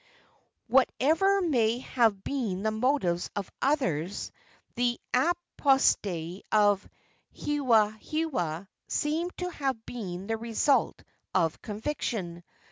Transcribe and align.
Whatever 0.65 1.43
may 1.43 1.77
have 1.93 2.23
been 2.23 2.63
the 2.63 2.71
motives 2.71 3.29
of 3.35 3.51
others, 3.61 4.31
the 4.73 4.99
apostasy 5.13 6.41
of 6.51 6.89
Hewahewa 7.35 8.67
seems 8.87 9.31
to 9.37 9.51
have 9.51 9.85
been 9.85 10.25
the 10.25 10.37
result 10.37 11.03
of 11.35 11.61
conviction. 11.61 12.43